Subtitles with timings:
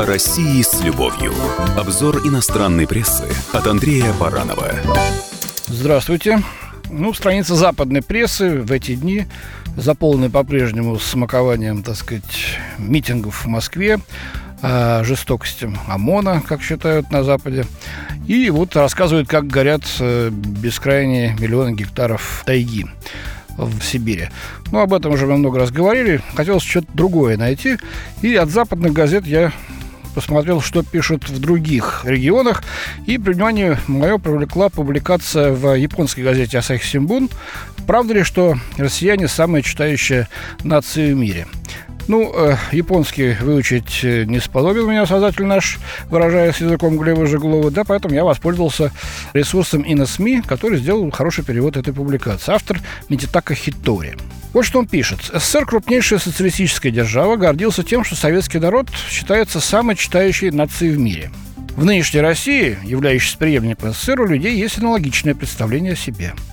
[0.00, 1.34] О России с любовью.
[1.76, 4.72] Обзор иностранной прессы от Андрея Баранова.
[5.66, 6.42] Здравствуйте.
[6.88, 9.26] Ну, страница западной прессы в эти дни
[9.76, 12.24] заполнены по-прежнему смакованием, так сказать,
[12.78, 13.98] митингов в Москве,
[14.62, 17.66] о жестокости ОМОНа, как считают на Западе.
[18.26, 22.86] И вот рассказывают, как горят э, бескрайние миллионы гектаров тайги
[23.58, 24.30] в Сибири.
[24.72, 26.22] Ну, об этом уже мы много раз говорили.
[26.34, 27.76] Хотелось что-то другое найти.
[28.22, 29.52] И от западных газет я
[30.14, 32.62] посмотрел, что пишут в других регионах,
[33.06, 37.28] и при внимание мое привлекла публикация в японской газете Асахи Симбун.
[37.86, 40.28] Правда ли, что россияне самая читающая
[40.62, 41.46] нация в мире?
[42.10, 45.78] Ну, э, японский выучить э, не сподобил меня создатель наш,
[46.08, 48.90] выражаясь языком Глеба Жеглова, да, поэтому я воспользовался
[49.32, 52.52] ресурсом ИНСМИ, который сделал хороший перевод этой публикации.
[52.52, 54.16] Автор Мититака Хитори.
[54.52, 55.20] Вот что он пишет.
[55.32, 61.30] СССР, крупнейшая социалистическая держава, гордился тем, что советский народ считается самой читающей нацией в мире.
[61.76, 66.34] В нынешней России, являющейся преемником СССР, у людей есть аналогичное представление о себе–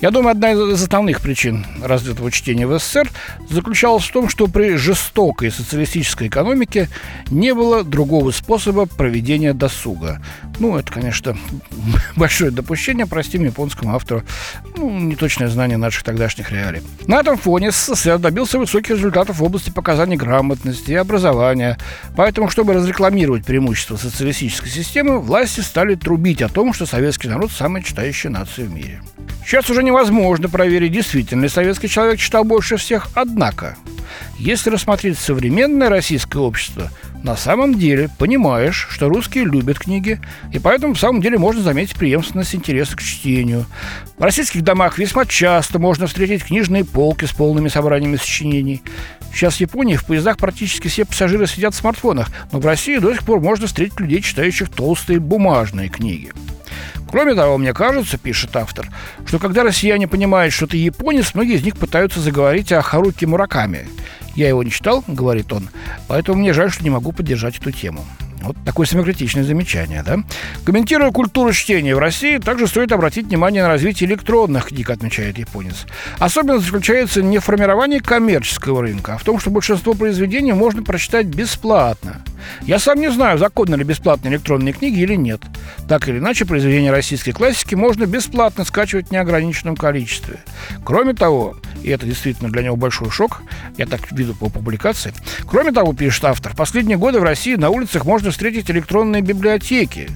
[0.00, 3.10] я думаю, одна из основных причин развитого чтения в СССР
[3.48, 6.88] заключалась в том, что при жестокой социалистической экономике
[7.30, 10.20] не было другого способа проведения досуга.
[10.58, 11.36] Ну, это, конечно,
[12.16, 14.22] большое допущение, простим японскому автору,
[14.76, 16.82] ну, неточное знание наших тогдашних реалий.
[17.06, 21.78] На этом фоне СССР добился высоких результатов в области показаний грамотности и образования.
[22.16, 27.82] Поэтому, чтобы разрекламировать преимущества социалистической системы, власти стали трубить о том, что советский народ– самая
[27.82, 29.00] читающая нация в мире.
[29.44, 33.76] Сейчас уже невозможно проверить, действительно ли советский человек читал больше всех, однако,
[34.38, 36.90] если рассмотреть современное российское общество,
[37.22, 40.20] на самом деле понимаешь, что русские любят книги,
[40.52, 43.66] и поэтому в самом деле можно заметить преемственность интереса к чтению.
[44.18, 48.82] В российских домах весьма часто можно встретить книжные полки с полными собраниями сочинений.
[49.32, 53.12] Сейчас в Японии в поездах практически все пассажиры сидят в смартфонах, но в России до
[53.12, 56.32] сих пор можно встретить людей, читающих толстые бумажные книги.
[57.12, 58.88] Кроме того, мне кажется, пишет автор,
[59.26, 63.86] что когда россияне понимают, что ты японец, многие из них пытаются заговорить о Харуки Мураками.
[64.34, 65.68] Я его не читал, говорит он,
[66.08, 68.02] поэтому мне жаль, что не могу поддержать эту тему.
[68.42, 70.18] Вот такое самокритичное замечание, да?
[70.64, 75.86] Комментируя культуру чтения в России, также стоит обратить внимание на развитие электронных книг, отмечает японец.
[76.18, 81.26] Особенность заключается не в формировании коммерческого рынка, а в том, что большинство произведений можно прочитать
[81.26, 82.22] бесплатно.
[82.62, 85.40] Я сам не знаю, законны ли бесплатные электронные книги или нет.
[85.88, 90.40] Так или иначе, произведения российской классики можно бесплатно скачивать в неограниченном количестве.
[90.84, 93.42] Кроме того, и это действительно для него большой шок,
[93.76, 95.12] я так виду по публикации.
[95.46, 100.08] Кроме того, пишет автор, последние годы в России на улицах можно встретить электронные библиотеки.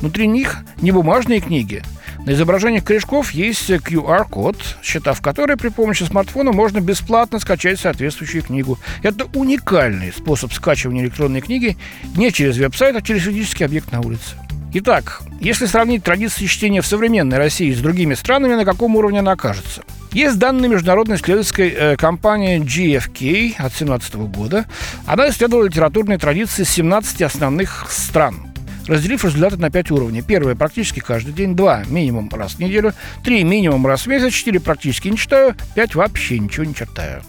[0.00, 1.82] Внутри них не бумажные книги,
[2.26, 8.78] на изображениях корешков есть QR-код, считав который при помощи смартфона можно бесплатно скачать соответствующую книгу.
[9.02, 11.76] Это уникальный способ скачивания электронной книги
[12.16, 14.36] не через веб-сайт, а через физический объект на улице.
[14.72, 19.32] Итак, если сравнить традиции чтения в современной России с другими странами, на каком уровне она
[19.32, 19.82] окажется?
[20.14, 24.64] Есть данные международной исследовательской э, компании GFK от 2017 года.
[25.06, 28.54] Она исследовала литературные традиции 17 основных стран
[28.86, 30.22] разделив результаты на 5 уровней.
[30.22, 31.56] Первое– практически каждый день.
[31.56, 32.92] Два– минимум раз в неделю.
[33.24, 34.32] Три– минимум раз в месяц.
[34.32, 35.56] Четыре– практически не читаю.
[35.74, 37.22] Пять– вообще ничего не читаю.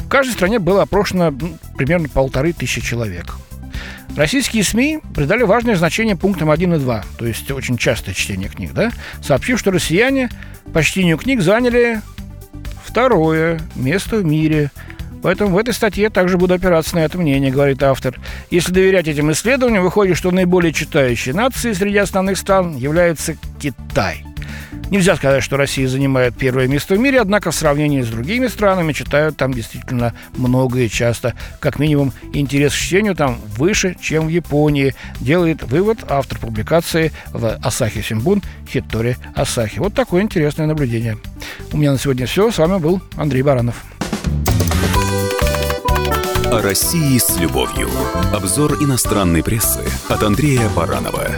[0.00, 1.32] В каждой стране было опрошено
[1.76, 3.36] примерно полторы тысячи человек.
[4.16, 8.72] Российские СМИ придали важное значение пунктам 1 и 2, то есть очень частое чтение книг,
[8.72, 8.90] да,
[9.22, 10.30] сообщив, что россияне
[10.72, 12.00] по чтению книг заняли
[12.90, 14.70] второе место в мире–
[15.22, 18.18] Поэтому в этой статье также буду опираться на это мнение, говорит автор.
[18.50, 24.24] Если доверять этим исследованиям, выходит, что наиболее читающей нацией среди основных стран является Китай.
[24.90, 28.92] Нельзя сказать, что Россия занимает первое место в мире, однако в сравнении с другими странами
[28.92, 31.34] читают там действительно много и часто.
[31.60, 37.56] Как минимум, интерес к чтению там выше, чем в Японии, делает вывод автор публикации в
[37.62, 39.78] Асахи Симбун Хитори Асахи.
[39.78, 41.18] Вот такое интересное наблюдение.
[41.72, 42.50] У меня на сегодня все.
[42.50, 43.84] С вами был Андрей Баранов.
[46.46, 47.88] О России с любовью.
[48.32, 51.28] Обзор иностранной прессы от Андрея Баранова.